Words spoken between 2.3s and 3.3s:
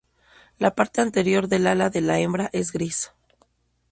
es gris.